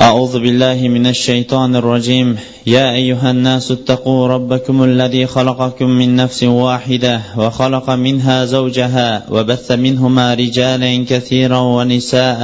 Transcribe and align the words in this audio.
أعوذ 0.00 0.40
بالله 0.40 0.88
من 0.88 1.06
الشيطان 1.06 1.76
الرجيم 1.76 2.36
يا 2.66 2.94
أيها 2.94 3.30
الناس 3.30 3.70
اتقوا 3.70 4.28
ربكم 4.28 4.84
الذي 4.84 5.26
خلقكم 5.26 5.86
من 5.86 6.16
نفس 6.16 6.42
واحدة 6.42 7.20
وخلق 7.36 7.90
منها 7.90 8.44
زوجها 8.44 9.22
وبث 9.30 9.70
منهما 9.70 10.34
رجالا 10.34 11.04
كثيرا 11.08 11.58
ونساء 11.58 12.42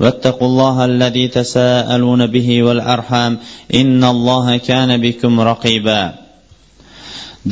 واتقوا 0.00 0.48
الله 0.48 0.84
الذي 0.84 1.28
تساءلون 1.28 2.26
به 2.26 2.62
والأرحام 2.62 3.38
إن 3.74 4.04
الله 4.04 4.56
كان 4.56 5.00
بكم 5.00 5.40
رقيبا 5.40 6.12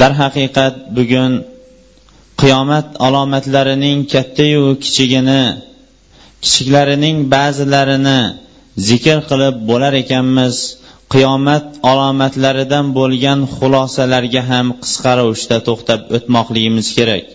در 0.00 0.12
haqiqat 0.20 0.74
bugun 0.96 1.32
qiyomat 2.40 2.86
alomatlarining 3.06 3.98
kattayu 4.12 4.64
kichigini 4.82 5.42
kichiklarining 6.42 7.16
ba'zilarini 7.32 8.20
zikr 8.87 9.17
qilib 9.29 9.55
bo'lar 9.69 9.93
ekanmiz. 10.03 10.55
Qiyomat 11.13 11.65
alomatlaridan 11.91 12.85
bo'lgan 12.97 13.39
xulosalarga 13.55 14.41
ham 14.51 14.67
qisqa 14.83 15.11
ravishda 15.19 15.57
to'xtab 15.67 16.01
o'tmoqligimiz 16.15 16.87
kerak. 16.97 17.25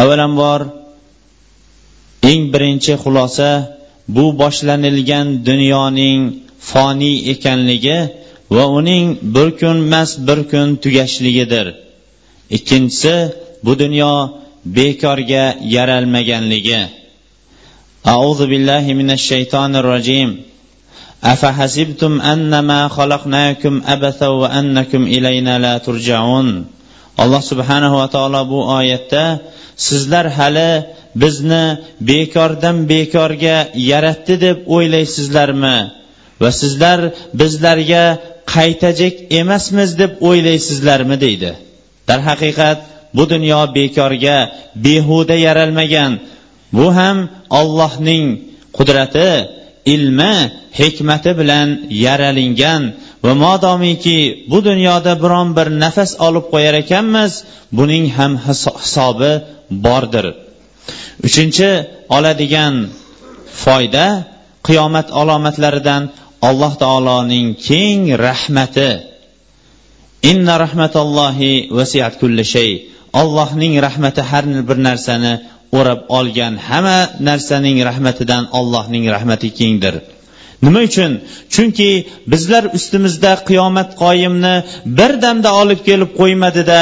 Avvalambor 0.00 0.60
eng 2.30 2.42
birinchi 2.52 2.94
xulosa 3.02 3.50
bu 4.14 4.24
boshlanilgan 4.40 5.26
dunyoning 5.48 6.20
foniy 6.70 7.16
ekanligi 7.32 7.98
va 8.54 8.64
uning 8.78 9.06
bir 9.34 9.48
kunmas 9.60 10.10
bir 10.26 10.38
kun 10.50 10.68
tugashligidir. 10.82 11.66
Ikkinchisi 12.56 13.14
bu 13.64 13.72
dunyo 13.82 14.14
bekorga 14.76 15.44
yaralmaganligi. 15.76 16.80
أعوذ 18.07 18.47
بالله 18.47 18.93
من 18.93 19.11
الشيطان 19.11 19.75
الرجيم 19.75 20.29
أفحسبتم 21.23 22.21
أنما 22.21 22.87
خلقناكم 22.87 23.81
أبثا 23.85 24.27
وأنكم 24.27 25.03
إلينا 25.03 25.59
لا 25.59 25.77
ترجعون 25.77 26.65
alloh 27.23 27.41
subhanahu 27.51 27.95
va 28.01 28.07
taolo 28.15 28.41
bu 28.51 28.59
oyatda 28.79 29.23
sizlar 29.87 30.25
hali 30.37 30.71
bizni 31.21 31.65
bekordan 32.11 32.77
bekorga 32.93 33.57
yaratdi 33.91 34.35
deb 34.45 34.57
o'ylaysizlarmi 34.75 35.77
va 36.41 36.49
sizlar 36.61 36.99
bizlarga 37.41 38.03
qaytajak 38.55 39.15
emasmiz 39.41 39.89
deb 40.01 40.11
o'ylaysizlarmi 40.29 41.15
deydi 41.25 41.51
darhaqiqat 42.09 42.79
bu 43.17 43.23
dunyo 43.33 43.61
bekorga 43.77 44.37
behuda 44.85 45.35
yaralmagan 45.47 46.11
bu 46.76 46.86
ham 46.98 47.18
ollohning 47.60 48.26
qudrati 48.76 49.30
ilmi 49.94 50.34
hikmati 50.80 51.30
bilan 51.40 51.68
yaralingan. 52.04 52.82
Va 53.24 53.32
modomiki 53.44 54.18
bu 54.50 54.58
dunyoda 54.68 55.12
biron 55.22 55.48
bir 55.56 55.68
nafas 55.82 56.10
olib 56.26 56.46
qo'yar 56.52 56.74
ekanmiz 56.82 57.32
buning 57.78 58.06
ham 58.16 58.32
hisobi 58.46 59.32
bordir. 59.84 60.26
Uchinchi 61.26 61.70
oladigan 62.16 62.74
foyda 63.62 64.06
qiyomat 64.66 65.08
alomatlaridan 65.20 66.02
alloh 66.48 66.72
taoloning 66.82 67.46
keng 67.68 68.02
rahmati. 68.26 68.90
Inna 70.30 70.54
rahmatallohi 70.64 71.52
vasiat 71.78 72.14
kulli 72.20 72.44
shay. 72.54 72.70
Allohning 73.20 73.74
rahmati 73.86 74.22
har 74.30 74.44
bir 74.68 74.78
narsani 74.88 75.32
o'rab 75.78 76.00
olgan 76.18 76.54
hamma 76.68 76.98
narsaning 77.28 77.78
rahmatidan 77.88 78.44
allohning 78.58 79.04
rahmati 79.14 79.48
kengdir. 79.58 79.94
Nima 80.62 80.80
uchun? 80.88 81.12
Chunki 81.54 81.90
bizlar 82.32 82.64
ustimizda 82.76 83.32
qiyomat 83.48 83.90
qoyimni 84.02 84.54
bir 84.98 85.12
damda 85.24 85.50
olib 85.62 85.80
kelib 85.88 86.10
qo'ymadida 86.20 86.78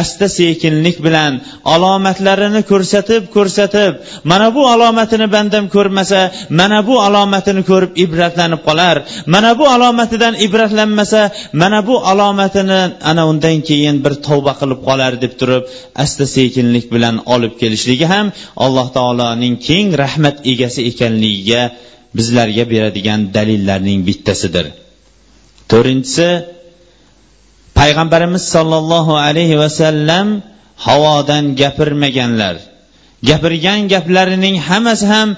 asta 0.00 0.26
sekinlik 0.38 0.96
bilan 1.06 1.32
alomatlarini 1.74 2.62
ko'rsatib 2.70 3.22
ko'rsatib 3.36 3.92
mana 4.30 4.48
bu 4.54 4.62
alomatini 4.74 5.26
bandam 5.36 5.64
ko'rmasa 5.76 6.20
mana 6.60 6.78
bu 6.88 6.94
alomatini 7.06 7.62
ko'rib 7.70 7.92
ibratlanib 8.04 8.60
qolar 8.68 8.96
mana 9.34 9.50
bu 9.58 9.64
alomatidan 9.74 10.34
ibratlanmasa 10.46 11.20
mana 11.62 11.86
bu 11.88 11.94
alomatini 12.12 12.80
ana 13.10 13.22
undan 13.30 13.56
keyin 13.68 13.96
bir 14.04 14.14
tavba 14.26 14.52
qilib 14.60 14.80
qolar 14.88 15.12
deb 15.24 15.32
turib 15.40 15.62
asta 16.04 16.24
sekinlik 16.36 16.86
bilan 16.94 17.16
olib 17.34 17.54
kelishligi 17.60 18.06
ham 18.14 18.26
alloh 18.64 18.86
taoloning 18.96 19.54
keng 19.68 19.88
rahmat 20.02 20.36
egasi 20.52 20.80
ekanligiga 20.90 21.62
bizlarga 22.16 22.64
beradigan 22.72 23.20
dalillarning 23.36 24.00
bittasidir. 24.08 24.66
To'rtinchisi 25.70 26.28
payg'ambarimiz 27.78 28.44
sollallohu 28.54 29.14
alayhi 29.26 29.56
vasallam 29.62 30.26
havodan 30.86 31.44
gapirmaganlar. 31.60 32.56
Gapirgan 33.28 33.80
gaplarining 33.92 34.56
hammasi 34.68 35.06
ham 35.12 35.28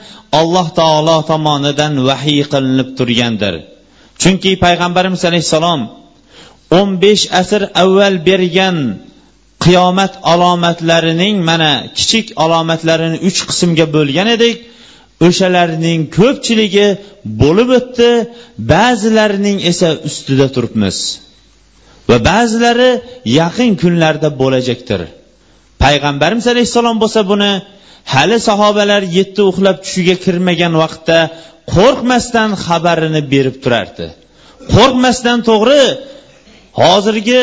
alloh 0.41 0.67
taolo 0.79 1.19
tomonidan 1.31 1.93
vahiy 2.09 2.43
qilinib 2.53 2.89
turgandir. 2.99 3.55
Chunki 4.23 4.53
payg'ambarimiz 4.65 5.23
alayhissalom 5.29 5.81
o'n 6.79 6.91
besh 7.05 7.25
asr 7.41 7.63
avval 7.83 8.17
bergan 8.29 8.77
qiyomat 9.65 10.13
alomatlarining 10.33 11.37
mana 11.51 11.73
kichik 11.99 12.27
alomatlarini 12.45 13.19
uch 13.29 13.41
qismga 13.49 13.87
bo'lgan 13.97 14.29
edik. 14.37 14.57
O'shalarning 15.25 16.01
ko'pchiligi 16.19 16.89
bo'lib 17.43 17.71
o'tdi 17.79 18.11
ba'zilarining 18.73 19.59
esa 19.71 19.89
ustida 20.09 20.47
turibmiz. 20.55 20.97
Va 22.09 22.17
ba'zilari 22.31 22.91
yaqin 23.41 23.73
kunlarda 23.83 24.29
bo'lajakdir. 24.43 25.01
Payg'ambarimiz 25.83 26.47
alayhissalom 26.53 26.97
bo'lsa 27.03 27.21
buni 27.33 27.53
hali 28.15 28.39
sahobalar 28.49 29.03
yetti 29.19 29.43
uxlab 29.51 29.77
tushiga 29.85 30.17
kirmagan 30.25 30.73
vaqtda 30.83 31.19
qo'rqmasdan 31.75 32.51
xabarini 32.65 33.23
berib 33.33 33.57
turardi. 33.65 34.07
Qo'rqmasdan 34.75 35.39
to'g'ri 35.49 35.83
hozirgi 36.81 37.43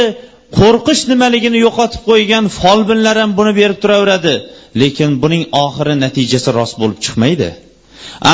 qo'rqish 0.60 1.04
nimaligini 1.12 1.60
yo'qotib 1.66 2.02
qo'ygan 2.10 2.46
folbinlar 2.60 3.16
ham 3.22 3.32
buni 3.40 3.52
berib 3.60 3.78
turaveradi. 3.84 4.36
Lekin 4.82 5.12
buning 5.24 5.44
oxiri 5.66 5.96
natijasi 6.06 6.50
rost 6.60 6.76
bo'lib 6.82 7.00
chiqmaydi. 7.06 7.50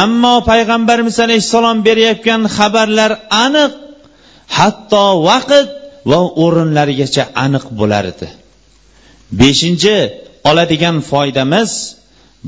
Ammo 0.04 0.36
payg'ambarimiz 0.50 1.18
alayhissalom 1.26 1.78
berayotgan 1.88 2.42
xabarlar 2.58 3.12
aniq 3.46 3.72
hatto 4.58 5.06
vaqt 5.30 5.68
va 6.10 6.20
o'rinlarigacha 6.44 7.24
aniq 7.46 7.66
bo'lar 7.80 8.04
edi. 8.14 8.28
Beshinchi 9.42 9.96
oladigan 10.50 10.98
foydamiz 11.12 11.72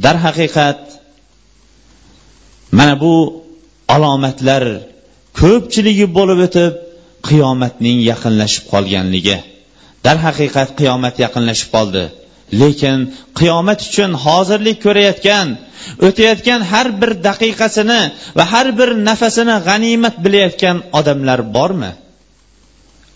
darhaqiqat 0.04 0.82
mana 2.78 2.96
bu 3.04 3.14
alomatlar 3.96 4.64
ko'pchiligi 5.42 6.06
bo'lib 6.18 6.40
o'tib 6.48 6.74
qiyomatning 7.28 7.98
yaqinlashib 8.12 8.64
qolganligi. 8.74 9.38
Darhaqiqat 10.06 10.70
qiyomat 10.80 11.16
yaqinlashib 11.24 11.70
qoldi. 11.76 12.04
Lekin 12.62 12.98
qiyomat 13.40 13.80
uchun 13.88 14.12
hozirlik 14.26 14.78
ko'rayotgan 14.86 15.48
o'tayotgan 16.08 16.62
har 16.72 16.88
bir 17.02 17.12
daqiqasini 17.28 18.02
va 18.38 18.44
har 18.54 18.68
bir 18.80 18.90
nafasini 19.08 19.58
g'animat 19.68 20.16
bilayotgan 20.26 20.78
odamlar 21.00 21.40
bormi? 21.56 21.92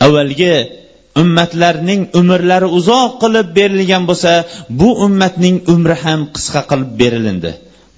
Avvalgi 0.06 0.56
ummatlarning 1.22 2.02
umrlari 2.20 2.68
uzoq 2.78 3.12
qilib 3.24 3.48
berilgan 3.58 4.04
bo'lsa 4.10 4.31
bu 4.80 4.90
ummatning 5.06 5.58
umri 5.74 5.96
ham 6.04 6.20
qisqa 6.36 6.62
qilib 6.72 6.92
berilindi. 7.02 7.52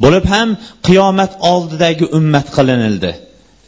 Bo'lib 0.03 0.25
ham 0.33 0.49
qiyomat 0.87 1.31
oldidagi 1.51 2.05
ummat 2.17 2.47
qilinildi. 2.57 3.11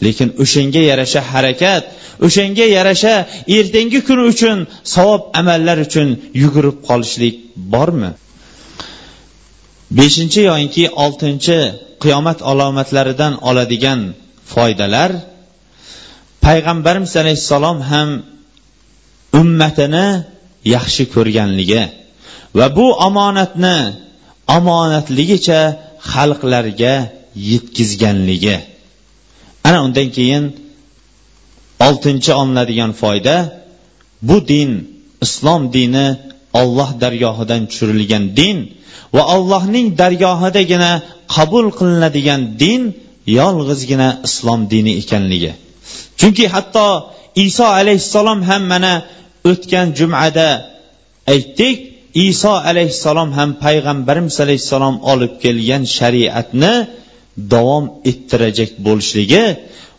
Lekin 0.06 0.30
o'shanga 0.44 0.81
yarasha 0.92 1.22
harakat 1.31 1.84
o'shanga 2.25 2.66
yarasha 2.78 3.13
ertangi 3.57 4.00
kun 4.07 4.19
uchun 4.31 4.57
savob 4.94 5.22
amallar 5.40 5.78
uchun 5.88 6.07
yugurib 6.42 6.78
qolishlik 6.88 7.36
bormi? 7.74 8.12
Beshinchi 9.98 10.42
yoinki 10.50 10.84
oltinchi 11.04 11.60
qiyomat 12.04 12.40
alomatlaridan 12.51 13.34
oladigan 13.50 14.00
foydalar 14.54 15.12
payg'ambarimiz 16.46 17.13
alayhissalom 17.22 17.78
ham 17.92 18.10
ummatini 19.42 20.07
yaxshi 20.75 21.04
ko'rganligi 21.16 21.84
va 22.57 22.68
bu 22.78 22.86
omonatni 23.07 23.78
omonatligicha 24.57 25.62
xalqlarga 26.12 26.96
yetkazganligi 27.51 28.57
ana 29.69 29.80
undan 29.86 30.10
keyin 30.18 30.44
oltinchi 31.88 32.31
olinadigan 32.42 32.92
foyda 33.01 33.36
bu 34.27 34.38
din 34.51 34.71
islom 35.25 35.62
dini 35.75 36.07
olloh 36.62 36.89
dargohidan 37.04 37.62
tushirilgan 37.69 38.24
din 38.39 38.57
va 39.16 39.24
allohning 39.36 39.88
dargohidagina 40.01 40.92
qabul 41.36 41.66
qilinadigan 41.80 42.42
din 42.63 42.81
yolg'izgina 43.39 44.10
islom 44.27 44.62
dini 44.74 44.92
ekanligi. 45.01 45.51
Chunki 46.19 46.45
hatto 46.54 46.88
iso 47.45 47.65
alayhissalom 47.80 48.39
ham 48.50 48.63
mana 48.74 48.94
o'tgan 49.51 49.88
jumada 50.00 50.50
aytdik 51.33 51.77
iso 52.27 52.54
alayhissalom 52.69 53.30
ham 53.38 53.50
payg'ambarimiz 53.63 54.36
alayhissalom 54.45 54.95
olib 55.12 55.33
kelgan 55.44 55.83
shariatni 55.98 56.74
davom 57.53 57.86
ettirajak 58.12 58.71
bo'lishligi 58.86 59.45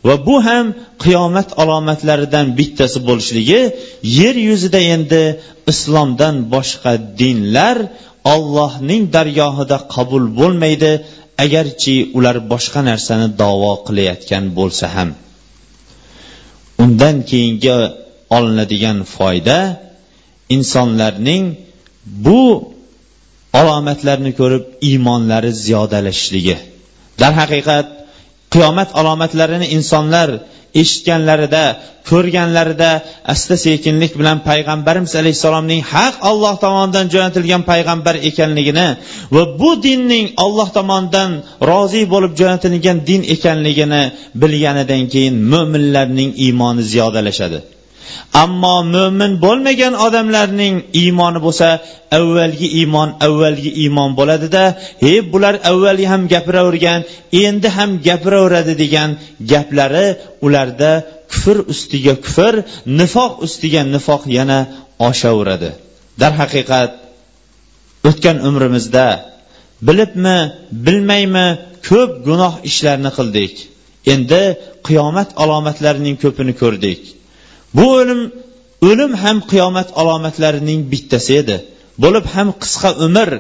va 0.07 0.15
bu 0.27 0.37
ham 0.49 0.67
qiyomat 1.05 1.49
alomatlaridan 1.63 2.47
bittasi 2.59 2.99
bo'lishligi 3.09 3.61
yer 4.21 4.37
yuzida 4.49 4.81
endi 4.95 5.23
islomdan 5.73 6.37
boshqa 6.55 6.93
dinlar 7.21 7.77
ollohning 8.35 9.03
dargohida 9.17 9.79
qabul 9.95 10.25
bo'lmaydi 10.39 10.93
agarchi 11.45 11.97
ular 12.19 12.37
boshqa 12.53 12.81
narsani 12.91 13.29
davo 13.43 13.73
qilayotgan 13.87 14.45
bo'lsa 14.59 14.87
ham. 14.97 15.11
Undan 16.85 17.17
keyingi 17.31 17.77
olinadigan 18.37 18.99
foyda 19.17 19.59
insonlarning 20.57 21.45
bu 22.25 22.43
alomatlarni 23.61 24.33
ko'rib 24.41 24.65
iymonlari 24.89 25.51
ziyodalashishligi 25.65 26.57
darhaqiqat 27.23 27.87
qiyomat 28.55 28.91
alomatlarini 29.01 29.67
insonlar 29.77 30.29
eshitganlarida 30.83 31.65
ko'rganlarida 32.11 32.91
asta 33.33 33.55
sekinlik 33.67 34.13
bilan 34.21 34.39
payg'ambarimiz 34.49 35.13
alayhissalomning 35.21 35.83
haq 35.93 36.15
alloh 36.31 36.55
tomonidan 36.65 37.07
jo'natilgan 37.15 37.63
payg'ambar 37.71 38.15
ekanligini 38.29 38.89
va 39.35 39.43
bu 39.61 39.71
dinning 39.87 40.27
olloh 40.45 40.69
tomonidan 40.79 41.31
rozi 41.71 42.03
bo'lib 42.13 42.33
jo'natilgan 42.41 42.99
din 43.09 43.23
ekanligini 43.35 44.03
bilganidan 44.43 45.03
keyin 45.13 45.35
mo'minlarning 45.53 46.31
iymoni 46.47 46.83
ziyodalashadi. 46.93 47.61
Ammo 48.43 48.77
mo'min 48.95 49.33
bo'lmagan 49.45 49.95
odamlarning 50.07 50.75
iymoni 51.03 51.41
bo'lsa 51.47 51.69
avvalgi 52.19 52.69
iymon 52.81 53.09
avvalgi 53.27 53.71
iymon 53.83 54.11
bo'ladida 54.19 54.65
he 55.05 55.15
bular 55.33 55.55
avvalgi 55.71 56.07
ham 56.13 56.23
gapiravergan 56.33 57.01
endi 57.45 57.69
ham 57.77 57.91
gapiraveradi 58.07 58.75
degan 58.83 59.11
gaplari 59.53 60.07
ularda 60.47 60.93
kufr 61.33 61.57
ustiga 61.73 62.15
kufr 62.25 62.55
nifoq 63.01 63.33
ustiga 63.47 63.83
nifoq 63.95 64.23
yana 64.39 64.59
oshaveradi. 65.09 65.71
Darhaqiqat 66.23 66.91
o'tgan 68.09 68.37
umrimizda 68.49 69.07
bilibmi 69.87 70.39
bilmaymi 70.87 71.47
ko'p 71.89 72.11
gunoh 72.27 72.55
ishlarni 72.71 73.11
qildik. 73.19 73.55
Endi 74.13 74.43
qiyomat 74.87 75.29
alomatlarining 75.43 76.17
ko'pini 76.25 76.55
ko'rdik. 76.63 77.01
Bu 77.77 77.85
o'lim 77.99 78.21
o'lim 78.89 79.13
ham 79.23 79.37
qiyomat 79.51 79.89
alomatlarining 80.01 80.81
bittasi 80.93 81.33
edi. 81.43 81.57
Bo'lib 82.03 82.25
ham 82.35 82.49
qisqa 82.63 82.91
umr 83.07 83.31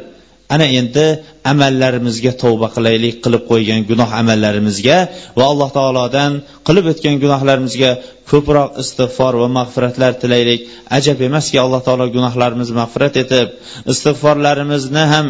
ana 0.54 0.66
endi 0.80 1.06
amallarimizga 1.52 2.32
tavba 2.42 2.68
qilaylik 2.76 3.16
qilib 3.24 3.42
qo'ygan 3.50 3.80
gunoh 3.90 4.10
amallarimizga 4.20 4.98
va 5.38 5.44
alloh 5.52 5.70
taolodan 5.78 6.32
qilib 6.66 6.86
o'tgan 6.92 7.16
gunohlarimizga 7.24 7.90
ko'proq 8.30 8.70
istig'for 8.82 9.32
va 9.42 9.48
mag'firatlar 9.58 10.12
tilaylik. 10.22 10.60
Ajab 10.98 11.18
emaski 11.28 11.56
alloh 11.64 11.80
taolo 11.86 12.06
gunohlarimizni 12.16 12.74
mag'firat 12.82 13.14
etib 13.22 13.48
istig'forlarimizni 13.92 15.04
ham 15.12 15.26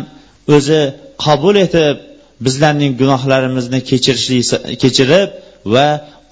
o'zi 0.56 0.80
qabul 1.24 1.56
etib 1.66 1.96
bizlarning 2.46 2.92
gunohlarimizni 3.00 3.80
kechirib 4.82 5.28
va 5.74 5.88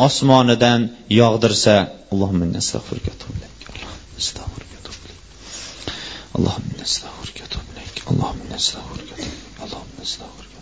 osmonidan 0.06 0.80
yog'dirsa 1.20 1.76
نستغفرك 4.18 4.68
ونتوب 4.74 4.98
إليك 5.06 5.24
اللهم 6.38 6.64
إنا 6.74 6.82
نستغفرك 6.82 7.36
ونتوب 7.42 7.66
إليك 7.74 7.96
اللهم 8.10 8.38
إنا 8.46 8.56
نستغفرك 8.56 9.10
اللهم 9.64 9.90
نستغفرك 10.02 10.52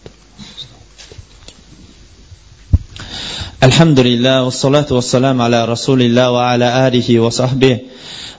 الحمد 3.63 3.99
لله 4.01 4.37
والصلاة 4.43 4.87
والسلام 4.91 5.37
على 5.47 5.65
رسول 5.65 6.01
الله 6.03 6.27
وعلى 6.31 6.69
آله 6.89 7.09
وصحبه 7.21 7.79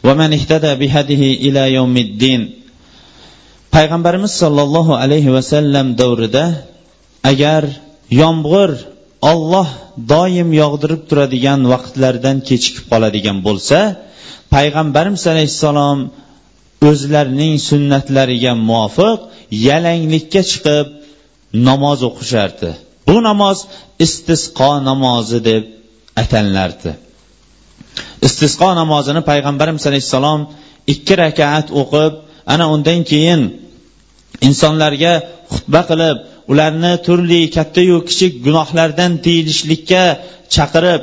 ومن 0.03 0.29
اهتدى 0.33 0.71
بهذه 0.75 1.21
إلى 1.45 1.73
يوم 1.73 1.97
الدين 1.97 2.41
payg'ambarimiz 3.71 4.33
sollallohu 4.43 4.93
alayhi 5.03 5.33
vasallam 5.37 5.87
davrida 6.01 6.45
agar 7.31 7.63
yomg'ir 8.21 8.96
olloh 9.31 9.69
doim 10.13 10.49
yog'dirib 10.61 11.01
turadigan 11.09 11.59
vaqtlardan 11.73 12.37
kechikib 12.49 12.85
qoladigan 12.91 13.37
bo'lsa 13.47 13.77
payg'ambarimiz 14.55 15.23
alayhissalom 15.33 15.99
o'zlarining 16.89 17.55
sunnatlariga 17.69 18.53
muvofiq 18.69 19.19
yalanglikka 19.67 20.41
chiqib 20.51 20.87
namoz 21.67 21.99
o'qishardi. 22.09 22.69
Bu 23.07 23.17
namoz 23.29 23.57
istisqo 24.05 24.71
namozi 24.89 25.39
deb 25.49 25.63
atanilardi 26.21 26.91
istisqo 28.27 28.69
namozini 28.81 29.21
payg'ambarimiz 29.29 29.83
alayhissalom 29.89 30.41
ikki 30.93 31.13
rakaat 31.23 31.67
o'qib 31.81 32.13
ana 32.53 32.65
undan 32.73 33.01
keyin 33.11 33.41
insonlarga 34.47 35.13
xutba 35.53 35.81
qilib 35.89 36.17
ularni 36.51 36.93
turli 37.05 37.41
kattayu 37.55 37.97
kichik 38.09 38.33
gunohlardan 38.45 39.11
tiyilishlikka 39.25 40.03
chaqirib 40.55 41.01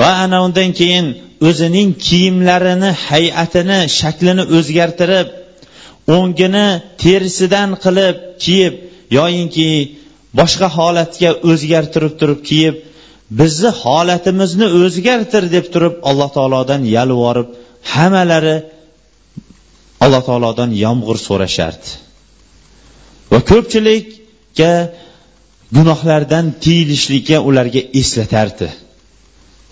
va 0.00 0.10
ana 0.24 0.38
undan 0.46 0.70
keyin 0.80 1.06
o'zining 1.48 1.90
kiyimlarini 2.06 2.90
hay'atini 3.08 3.80
shaklini 3.98 4.44
o'zgartirib 4.56 5.28
o'ngini 6.16 6.66
terisidan 7.02 7.70
qilib 7.84 8.16
kiyib 8.44 8.74
yoyinki 9.18 9.68
boshqa 10.38 10.68
holatga 10.78 11.30
o'zgartirib 11.50 12.14
turib 12.20 12.40
kiyib 12.48 12.76
bizni 13.40 13.70
holatimizni 13.82 14.66
o'zgartir 14.82 15.44
deb 15.56 15.66
turib 15.74 15.94
alloh 16.10 16.30
taolodan 16.36 16.82
yalvorib 16.96 17.48
hammalari 17.94 18.56
alloh 20.04 20.22
taolodan 20.28 20.70
yomg'ir 20.84 21.18
so'rashardi. 21.28 21.88
Va 23.32 23.40
ko'pchilik 23.50 24.06
ke, 24.58 24.72
gunohlardan 25.76 26.46
tiyilishlikka 26.64 27.36
ularga 27.48 27.82
eslatardi. 28.00 28.68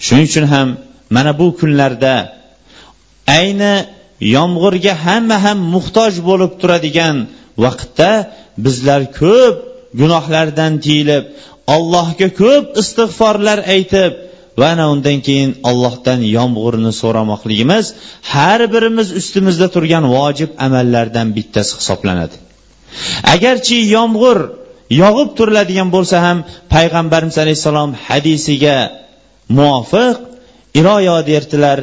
Shuning 0.05 0.27
uchun 0.31 0.47
ham 0.55 0.69
mana 1.17 1.33
bu 1.41 1.47
kunlarda 1.61 2.15
ayni 3.39 3.75
yomg'irga 4.37 4.95
hamma 5.07 5.37
ham 5.45 5.59
muhtoj 5.75 6.15
bo'lib 6.29 6.53
turadigan 6.61 7.17
vaqtda 7.65 8.11
bizlar 8.65 9.03
ko'p 9.21 9.57
gunohlardan 10.01 10.73
tiyilib 10.85 11.25
allohga 11.77 12.29
ko'p 12.41 12.65
istig'forlar 12.83 13.59
aytib 13.75 14.13
va 14.61 14.67
ana 14.75 14.85
undan 14.95 15.19
keyin 15.27 15.51
allohdan 15.71 16.21
yomg'irni 16.37 16.93
so'ramoqligimiz 17.03 17.87
har 18.33 18.61
birimiz 18.75 19.09
ustimizda 19.21 19.67
turgan 19.75 20.05
vojib 20.17 20.51
amallardan 20.67 21.29
bittasi 21.37 21.73
hisoblanadi. 21.81 22.37
Agarchi 23.35 23.77
yomg'ir 23.97 24.39
yog'ib 25.03 25.29
turiladigan 25.39 25.89
bo'lsa 25.97 26.17
ham 26.27 26.39
payg'ambarimiz 26.75 27.37
alayhissalom 27.45 27.91
hadisiga 28.07 28.79
muvofiq 29.59 30.17
iroyo 30.81 31.17
derdilar 31.31 31.79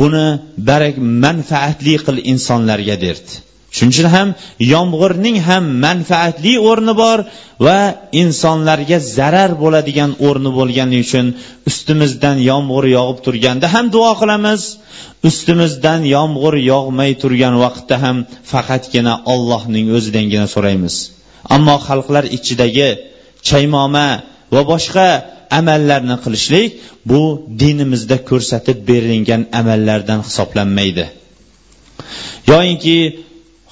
buni 0.00 0.28
barak 0.68 0.94
manfaatli 1.24 1.94
qil 2.06 2.16
insonlarga 2.32 2.96
derdi. 3.04 3.32
Shuning 3.76 3.92
uchun 3.94 4.08
ham 4.16 4.28
yomg'irning 4.74 5.36
ham 5.48 5.64
manfaatli 5.86 6.52
o'rni 6.70 6.94
bor 7.02 7.18
va 7.66 7.80
insonlarga 8.22 8.98
zarar 9.16 9.50
bo'ladigan 9.62 10.10
o'rni 10.26 10.50
bo'lgani 10.58 10.96
uchun 11.04 11.26
ustimizdan 11.70 12.36
yomg'ir 12.50 12.84
yog'ib 12.96 13.18
turganda 13.26 13.66
ham 13.74 13.86
duo 13.96 14.12
qilamiz. 14.20 14.60
Ustimizdan 15.28 16.00
yomg'ir 16.16 16.54
yog'may 16.72 17.10
turgan 17.22 17.54
vaqtda 17.64 17.96
ham 18.04 18.16
faqatgina 18.52 19.14
ollohning 19.32 19.86
o'zidangina 19.96 20.46
so'raymiz. 20.54 20.94
Ammo 21.54 21.76
xalqlar 21.86 22.24
ichidagi 22.36 22.90
chaymoma 23.48 24.08
va 24.54 24.62
boshqa 24.72 25.08
amallarni 25.58 26.16
qilishlik 26.24 26.68
bu 27.10 27.22
dinimizda 27.62 28.16
ko'rsatib 28.30 28.78
berilgan 28.88 29.42
amallardan 29.60 30.20
hisoblanmaydi. 30.26 31.04
Yoyinki 32.50 32.98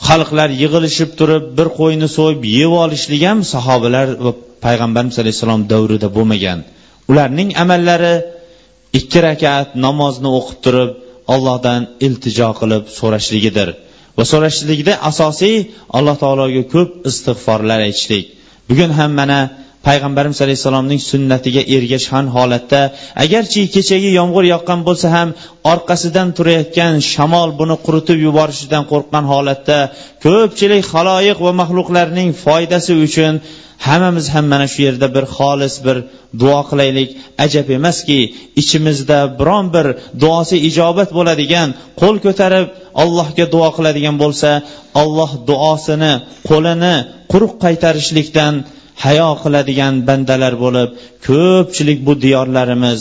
xalqlar 0.08 0.48
yig'ilishib 0.62 1.10
turib 1.18 1.44
bir 1.58 1.68
qo'yni 1.78 2.08
so'yib 2.16 2.42
yeb 2.58 2.72
olishlik 2.84 3.22
ham 3.28 3.38
sahobalar 3.54 4.08
va 4.24 4.32
payg'ambarimiz 4.64 5.16
alayhissalom 5.22 5.62
davrida 5.72 6.08
bo'lmagan. 6.16 6.58
Ularning 7.10 7.50
amallari 7.64 8.14
ikki 8.98 9.18
rakat 9.26 9.68
namozni 9.86 10.30
o'qib 10.38 10.58
turib 10.64 10.90
allohdan 11.34 11.80
iltijo 12.06 12.48
qilib 12.60 12.84
so'rashligidir. 12.98 13.68
Va 14.16 14.24
so'rashlikda 14.32 14.92
asosiy 15.10 15.56
alloh 15.98 16.16
taologa 16.22 16.62
ko'p 16.74 16.90
istig'forlar 17.10 17.78
aytishlik. 17.88 18.24
Bugun 18.68 18.90
ham 18.98 19.10
mana 19.20 19.38
payg'ambarimiz 19.88 20.38
alayhissalomning 20.44 21.00
sunnatiga 21.10 21.62
ergashgan 21.76 22.26
holatda 22.36 22.80
agarchi 23.24 23.62
kechagi 23.74 24.10
yomg'ir 24.18 24.44
yoqqan 24.54 24.80
bo'lsa 24.88 25.06
ham 25.16 25.28
orqasidan 25.72 26.28
turayotgan 26.36 26.94
shamol 27.12 27.50
buni 27.60 27.76
quritib 27.86 28.18
yuborishidan 28.26 28.84
qo'rqqan 28.92 29.24
holatda 29.32 29.78
ko'pchilik 30.24 30.84
haloyiq 30.94 31.38
va 31.46 31.52
maxluqlarning 31.60 32.30
foydasi 32.44 32.92
uchun 33.06 33.34
hammamiz 33.86 34.26
ham 34.34 34.44
mana 34.52 34.66
shu 34.72 34.80
yerda 34.86 35.06
bir 35.16 35.24
xolis 35.36 35.74
bir 35.86 35.96
duo 36.40 36.60
qilaylik. 36.70 37.08
Ajab 37.44 37.66
emaski 37.78 38.18
ichimizda 38.60 39.18
biron 39.38 39.66
bir 39.74 39.86
duosi 40.22 40.56
ijobat 40.68 41.10
bo'ladigan 41.18 41.68
qo'l 42.00 42.16
ko'tarib 42.26 42.66
allohga 43.01 43.45
duo 43.53 43.67
qiladigan 43.77 44.15
bo'lsa 44.23 44.49
alloh 45.01 45.31
duosini 45.49 46.13
qo'lini 46.49 46.95
quruq 47.31 47.53
qaytarishlikdan 47.63 48.53
hayo 49.05 49.29
qiladigan 49.43 49.93
bandalar 50.07 50.53
bo'lib 50.63 50.89
ko'pchilik 51.27 51.99
bu 52.07 52.13
diyorlarimiz 52.23 52.99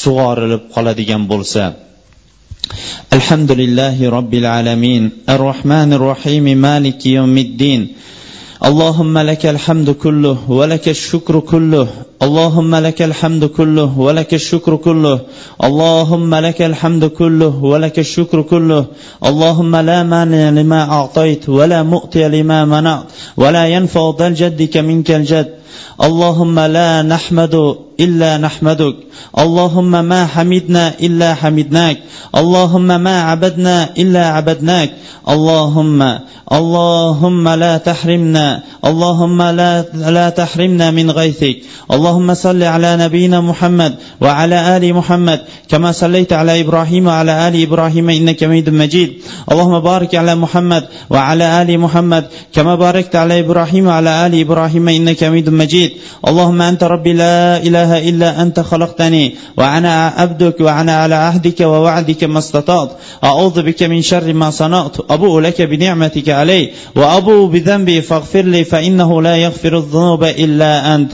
sug'orilib 0.00 0.62
qoladigan 0.74 1.22
bo'lsa 1.32 1.62
alhamdulillahi 3.16 4.04
robbil 4.16 4.46
alamin 4.58 5.04
ar 5.32 5.38
rohmanir 5.48 6.02
rohim 6.10 6.46
maliki 6.66 7.08
yawmiddin 7.18 7.82
اللهم 8.70 9.14
لك 9.30 9.44
الحمد 9.54 9.88
كله 10.04 10.36
ولك 10.58 10.86
الشكر 10.96 11.34
كله 11.52 11.86
اللهم 12.21 12.75
لك 12.75 13.01
الحمد 13.01 13.45
كله 13.45 13.99
ولك 13.99 14.33
الشكر 14.33 14.75
كله. 14.75 15.19
اللهم 15.63 16.35
لك 16.35 16.61
الحمد 16.61 17.05
كله 17.05 17.55
ولك 17.63 17.99
الشكر 17.99 18.41
كله. 18.41 18.85
اللهم 19.25 19.75
لا 19.75 20.03
مانع 20.03 20.49
لما 20.49 20.91
أعطيت 20.91 21.49
ولا 21.49 21.83
مؤتي 21.83 22.27
لما 22.27 22.65
منعت 22.65 23.03
ولا 23.37 23.67
ينفع 23.67 24.13
ذا 24.19 24.27
الجد 24.27 24.77
منك 24.77 25.11
الجد. 25.11 25.59
اللهم 26.03 26.59
لا 26.59 27.01
نحمد 27.01 27.75
إلا 27.99 28.37
نحمدك. 28.37 28.95
اللهم 29.39 29.91
ما 29.91 30.25
حمدنا 30.25 30.93
إلا 31.01 31.33
حمدناك. 31.33 31.97
اللهم 32.35 32.87
ما 32.87 33.21
عبدنا 33.21 33.89
إلا 33.97 34.27
عبدناك. 34.27 34.91
اللهم 35.29 36.19
اللهم 36.51 37.49
لا 37.49 37.77
تحرمنا. 37.77 38.63
اللهم 38.85 39.41
لا 39.41 39.85
لا 39.93 40.29
تحرمنا 40.29 40.91
من 40.91 41.11
غيثك. 41.11 41.57
اللهم 41.91 42.08
صل 42.33 42.63
على 42.63 42.97
نبينا 42.97 43.41
محمد 43.41 43.95
وعلى 44.21 44.77
آل 44.77 44.93
محمد 44.93 45.39
كما 45.69 45.91
صليت 45.91 46.33
على 46.33 46.61
إبراهيم 46.61 47.07
وعلى 47.07 47.47
آل 47.47 47.61
إبراهيم 47.61 48.09
إنك 48.09 48.43
حميد 48.43 48.69
مجيد. 48.69 49.13
اللهم 49.51 49.79
بارك 49.79 50.15
على 50.15 50.35
محمد 50.35 50.83
وعلى 51.09 51.61
آل 51.61 51.79
محمد 51.79 52.25
كما 52.55 52.75
باركت 52.75 53.15
على 53.15 53.39
إبراهيم 53.39 53.87
وعلى 53.87 54.25
آل 54.25 54.39
إبراهيم 54.39 54.89
إنك 54.89 55.23
حميد 55.23 55.49
مجيد. 55.49 55.91
اللهم 56.27 56.61
أنت 56.61 56.83
ربي 56.83 57.13
لا 57.13 57.57
إله 57.57 58.09
إلا 58.09 58.41
أنت 58.41 58.59
خلقتني 58.59 59.35
وأنا 59.57 60.07
عبدك 60.17 60.55
وأنا 60.59 60.95
على 60.95 61.15
عهدك 61.15 61.61
ووعدك 61.61 62.23
ما 62.23 62.39
استطعت. 62.39 62.91
أعوذ 63.23 63.61
بك 63.61 63.83
من 63.83 64.01
شر 64.01 64.33
ما 64.33 64.49
صنعت 64.49 64.95
أبوء 65.09 65.39
لك 65.39 65.61
بنعمتك 65.61 66.29
علي 66.29 66.69
وأبوء 66.95 67.47
بذنبي 67.47 68.01
فاغفر 68.01 68.41
لي 68.41 68.63
فإنه 68.63 69.21
لا 69.21 69.35
يغفر 69.35 69.77
الذنوب 69.77 70.23
إلا 70.23 70.95
أنت. 70.95 71.11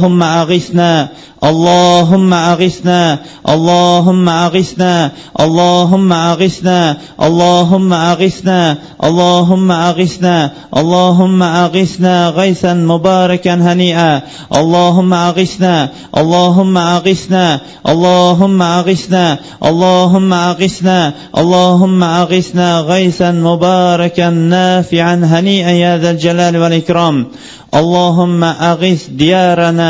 اللهم 0.00 0.22
أغثنا 0.22 1.08
اللهم 1.44 2.32
أغثنا 2.34 3.18
اللهم 3.48 4.28
أغثنا 4.28 5.12
اللهم 5.40 6.12
أغثنا 6.12 6.96
اللهم 7.22 7.92
أغثنا 7.92 8.78
اللهم 9.04 9.70
أغثنا 9.70 10.36
اللهم 10.76 11.42
أغثنا 11.42 12.28
غيثا 12.28 12.74
مباركا 12.74 13.54
هنيئا 13.54 14.22
اللهم 14.56 15.12
أغثنا 15.14 15.88
اللهم 16.16 16.76
أغثنا 16.78 17.60
اللهم 17.88 18.62
أغثنا 18.62 19.38
اللهم 19.70 20.32
أغثنا 20.32 20.98
اللهم 21.38 22.02
أغثنا 22.02 22.80
غيثا 22.80 23.30
مباركا 23.30 24.30
نافعا 24.30 25.14
هنيئا 25.32 25.70
يا 25.70 25.98
ذا 25.98 26.10
الجلال 26.10 26.56
والإكرام 26.56 27.16
اللهم 27.74 28.44
أغث 28.44 29.02
ديارنا 29.24 29.89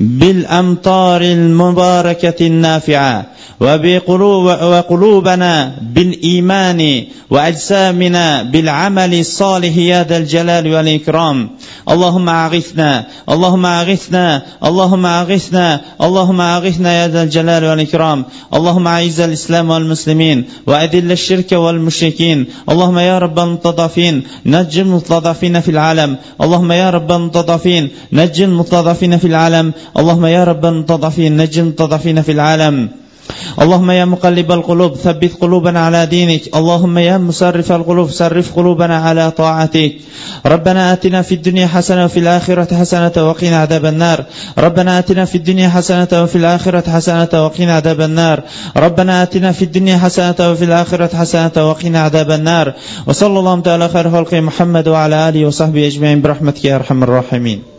بالأمطار 0.00 1.22
المباركة 1.22 2.46
النافعة 2.46 3.26
وقلوبنا 3.60 5.76
بالإيمان 5.94 7.04
وأجسامنا 7.30 8.42
بالعمل 8.42 9.20
الصالح 9.20 9.76
يا 9.76 10.04
ذا 10.04 10.16
الجلال 10.16 10.74
والإكرام. 10.74 11.50
اللهم 11.88 12.28
أغثنا 12.28 13.06
اللهم 13.28 13.66
أغثنا 13.66 14.42
اللهم 14.64 15.06
أغثنا 15.06 15.80
اللهم 16.00 16.40
أغثنا 16.40 17.02
يا 17.02 17.08
ذا 17.08 17.22
الجلال 17.22 17.64
والإكرام. 17.64 18.24
اللهم 18.54 18.86
أعز 18.86 19.20
الإسلام 19.20 19.70
والمسلمين 19.70 20.44
وأذل 20.66 21.12
الشرك 21.12 21.52
والمشركين. 21.52 22.46
اللهم 22.70 22.98
يا 22.98 23.18
رب 23.18 23.38
المتضعفين 23.38 24.22
نج 24.46 24.78
المستضعفين 24.78 25.60
في 25.60 25.70
العالم. 25.70 26.16
اللهم 26.42 26.72
يا 26.72 26.90
رب 26.90 27.12
المتضعفين 27.12 27.88
نج 28.12 28.40
المستضعفين 28.40 29.18
في 29.18 29.26
العالم. 29.26 29.72
اللهم 29.98 30.26
يا 30.26 30.44
رب 30.44 30.66
المتضعفين 30.66 31.36
نج 31.36 31.58
المتضعفين 31.58 32.22
في 32.22 32.32
العالم. 32.32 32.88
اللهم 33.60 33.90
يا 33.90 34.04
مقلب 34.04 34.52
القلوب 34.52 34.94
ثبت 34.94 35.32
قلوبنا 35.40 35.80
على 35.86 36.06
دينك. 36.06 36.56
اللهم 36.56 36.98
يا 36.98 37.18
مصرف 37.18 37.72
القلوب 37.72 38.10
صرف 38.10 38.52
قلوبنا 38.56 38.96
على 38.96 39.30
طاعتك. 39.30 39.92
ربنا 40.46 40.92
آتنا 40.92 41.22
في 41.22 41.34
الدنيا 41.34 41.66
حسنة 41.66 42.04
وفي 42.04 42.20
الآخرة 42.20 42.74
حسنة 42.74 43.12
وقنا 43.16 43.56
عذاب 43.56 43.86
النار. 43.86 44.24
ربنا 44.58 44.98
آتنا 44.98 45.24
في 45.24 45.34
الدنيا 45.34 45.68
حسنة 45.68 46.22
وفي 46.22 46.36
الآخرة 46.36 46.90
حسنة 46.90 47.34
وقنا 47.34 47.74
عذاب 47.74 48.00
النار. 48.00 48.42
ربنا 48.76 49.22
آتنا 49.22 49.52
في 49.52 49.64
الدنيا 49.64 49.98
حسنة 49.98 50.40
وفي 50.40 50.64
الآخرة 50.64 51.16
حسنة 51.16 51.56
وقنا 51.68 52.00
عذاب 52.00 52.30
النار. 52.30 52.72
وصلى 53.06 53.38
الله 53.38 53.60
تعالى 53.60 53.88
خير 53.88 54.10
خلق 54.10 54.34
محمد 54.34 54.88
وعلى 54.88 55.28
آله 55.28 55.46
وصحبه 55.46 55.86
أجمعين 55.86 56.22
برحمتك 56.22 56.64
يا 56.64 56.76
أرحم 56.76 57.02
الراحمين. 57.02 57.75